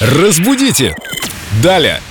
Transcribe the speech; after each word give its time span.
Разбудите! 0.00 0.94
Далее! 1.62 2.02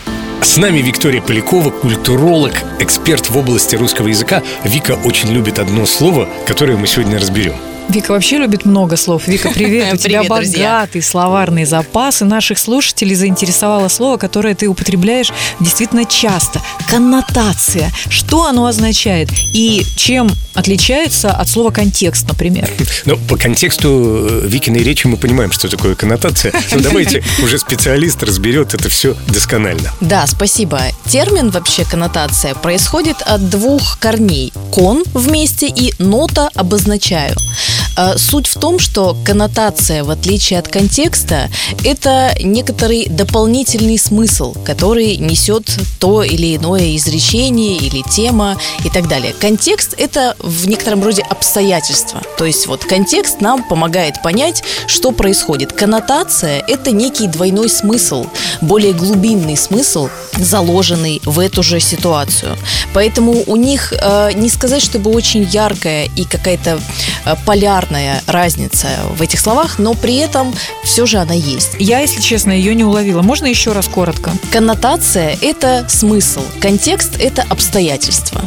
С 0.41 0.57
нами 0.57 0.79
Виктория 0.79 1.21
Полякова, 1.21 1.69
культуролог, 1.69 2.53
эксперт 2.79 3.29
в 3.29 3.37
области 3.37 3.75
русского 3.75 4.07
языка. 4.07 4.41
Вика 4.63 4.93
очень 4.93 5.31
любит 5.31 5.59
одно 5.59 5.85
слово, 5.85 6.27
которое 6.47 6.77
мы 6.77 6.87
сегодня 6.87 7.19
разберем. 7.19 7.55
Вика 7.89 8.11
вообще 8.11 8.37
любит 8.37 8.65
много 8.65 8.97
слов. 8.97 9.27
Вика, 9.27 9.51
привет. 9.51 9.93
У 9.93 9.97
тебя 9.97 10.21
Привет, 10.21 10.37
друзья. 10.37 10.79
богатый 10.79 11.01
словарный 11.01 11.65
запас, 11.65 12.21
и 12.21 12.25
наших 12.25 12.57
слушателей 12.57 13.15
заинтересовало 13.15 13.87
слово, 13.89 14.17
которое 14.17 14.55
ты 14.55 14.67
употребляешь 14.67 15.31
действительно 15.59 16.05
часто. 16.05 16.61
Коннотация. 16.89 17.91
Что 18.09 18.47
оно 18.47 18.65
означает? 18.65 19.29
И 19.53 19.85
чем 19.95 20.29
отличается 20.55 21.31
от 21.31 21.47
слова 21.47 21.69
контекст, 21.69 22.27
например? 22.27 22.69
Но 23.05 23.17
по 23.17 23.37
контексту 23.37 24.27
э, 24.29 24.47
Викиной 24.47 24.83
речи 24.83 25.05
мы 25.07 25.17
понимаем, 25.17 25.51
что 25.51 25.69
такое 25.69 25.95
коннотация. 25.95 26.53
Но 26.71 26.79
давайте 26.79 27.23
уже 27.43 27.57
специалист 27.59 28.21
разберет 28.23 28.73
это 28.73 28.89
все 28.89 29.15
досконально. 29.27 29.91
Да, 30.01 30.25
спасибо. 30.27 30.81
Термин 31.07 31.49
вообще 31.49 31.85
коннотация 31.85 32.55
происходит 32.55 33.17
от 33.21 33.49
двух 33.49 33.99
корней. 33.99 34.51
Кон 34.71 35.03
вместе 35.13 35.67
и 35.67 35.93
нота 35.99 36.49
обозначаю. 36.55 37.35
Э, 37.97 38.17
Суть 38.17 38.47
в 38.47 38.59
том, 38.59 38.79
что 38.79 39.15
коннотация, 39.25 40.03
в 40.03 40.09
отличие 40.09 40.59
от 40.59 40.67
контекста, 40.67 41.49
это 41.83 42.35
некоторый 42.41 43.07
дополнительный 43.07 43.97
смысл, 43.97 44.55
который 44.65 45.17
несет 45.17 45.69
то 45.99 46.23
или 46.23 46.55
иное 46.55 46.95
изречение 46.95 47.77
или 47.77 48.01
тема 48.09 48.57
и 48.83 48.89
так 48.89 49.07
далее. 49.07 49.33
Контекст– 49.39 49.93
это 49.97 50.35
в 50.39 50.67
некотором 50.67 51.03
роде 51.03 51.21
обстоятельства. 51.21 52.21
То 52.37 52.45
есть 52.45 52.67
вот 52.67 52.83
контекст 52.85 53.41
нам 53.41 53.63
помогает 53.63 54.21
понять, 54.21 54.63
что 54.87 55.11
происходит. 55.11 55.73
Коннотация– 55.73 56.63
это 56.67 56.91
некий 56.91 57.27
двойной 57.27 57.69
смысл, 57.69 58.25
более 58.61 58.93
глубинный 58.93 59.57
смысл, 59.57 60.09
заложенный 60.37 61.21
в 61.25 61.39
эту 61.39 61.63
же 61.63 61.79
ситуацию. 61.79 62.57
Поэтому 62.93 63.43
у 63.45 63.55
них 63.55 63.93
э, 63.93 64.31
не 64.33 64.49
сказать, 64.49 64.81
чтобы 64.81 65.11
очень 65.11 65.43
яркая 65.43 66.09
и 66.15 66.23
какая-то 66.23 66.79
полярная 67.45 68.21
разница 68.27 68.87
в 69.17 69.21
этих 69.21 69.39
словах, 69.39 69.79
но 69.79 69.93
при 69.93 70.17
этом 70.17 70.53
все 70.83 71.05
же 71.05 71.17
она 71.17 71.33
есть. 71.33 71.71
Я, 71.79 71.99
если 71.99 72.21
честно, 72.21 72.51
ее 72.51 72.75
не 72.75 72.83
уловила. 72.83 73.21
Можно 73.21 73.47
еще 73.47 73.71
раз 73.71 73.87
коротко? 73.87 74.31
Коннотация– 74.51 75.37
это 75.41 75.85
смысл, 75.89 76.41
контекст– 76.59 77.15
это 77.19 77.43
обстоятельства. 77.49 78.41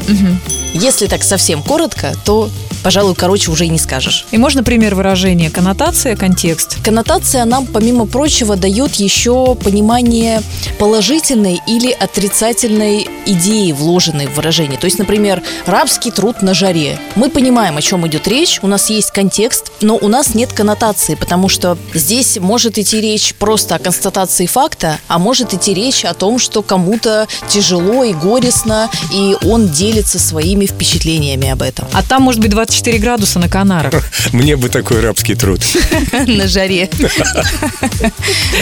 Если 0.75 1.07
так 1.07 1.23
совсем 1.23 1.63
коротко, 1.63 2.15
то, 2.25 2.51
пожалуй, 2.83 3.15
короче 3.15 3.51
уже 3.51 3.67
и 3.67 3.69
не 3.69 3.79
скажешь. 3.79 4.27
И 4.31 4.39
можно 4.39 4.63
пример 4.63 4.95
выражения 4.95 5.51
коннотация, 5.51 6.17
контекст. 6.17 6.77
Коннотация 6.85 7.45
нам, 7.45 7.67
помимо 7.67 8.07
прочего, 8.07 8.57
дает 8.57 8.95
еще 8.95 9.55
понимание 9.55 10.43
положительной 10.79 11.61
или 11.67 11.91
отрицательной 11.91 13.07
идеи, 13.27 13.73
вложенной 13.73 14.27
в 14.27 14.35
выражение. 14.35 14.79
То 14.79 14.87
есть, 14.87 14.99
например, 14.99 15.43
рабский 15.67 16.11
труд 16.11 16.43
на 16.43 16.55
жаре. 16.55 16.99
Мы 17.15 17.31
понимаем, 17.31 17.77
о 17.77 17.83
чем 17.83 18.07
идет 18.07 18.29
речь, 18.29 18.61
у 18.63 18.67
нас 18.67 18.91
есть 18.91 19.11
контекст, 19.11 19.73
но 19.81 19.97
у 19.97 20.09
нас 20.09 20.35
нет 20.35 20.53
коннотации, 20.53 21.15
потому 21.15 21.49
что 21.49 21.77
здесь 21.95 22.39
может 22.39 22.79
идти 22.79 23.01
речь 23.01 23.35
просто 23.35 23.75
о 23.75 23.79
констатации 23.79 24.47
факта, 24.47 24.99
а 25.09 25.19
может 25.19 25.55
идти 25.55 25.75
речь 25.75 26.05
о 26.05 26.15
том, 26.15 26.39
что 26.39 26.63
кому-то 26.63 27.27
тяжело 27.49 28.05
и 28.05 28.13
горестно, 28.13 28.91
и 29.13 29.37
он 29.45 29.69
делится 29.69 30.19
своими 30.19 30.67
впечатлениями 30.67 31.49
об 31.49 31.63
этом. 31.63 31.87
А 31.93 32.03
там 32.03 32.23
может 32.23 32.41
быть 32.41 32.51
24 32.69 32.99
градуса 32.99 33.39
на 33.39 33.49
Канарах. 33.49 34.05
Мне 34.33 34.57
бы 34.57 34.69
такой 34.69 35.01
рабский 35.01 35.35
труд. 35.35 35.61
на 36.27 36.47
жаре. 36.47 36.91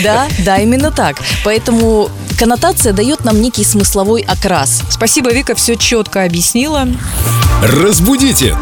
Да, 0.03 0.29
да, 0.45 0.59
именно 0.59 0.91
так. 0.91 1.17
Поэтому 1.45 2.11
коннотация 2.39 2.93
дает 2.93 3.25
нам 3.25 3.41
некий 3.41 3.65
смысловой 3.65 4.23
окрас. 4.23 4.83
Спасибо, 4.91 5.33
Вика, 5.33 5.55
все 5.55 5.75
четко 5.77 6.25
объяснила. 6.25 6.87
Разбудите! 7.63 8.57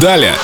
Далее! 0.00 0.34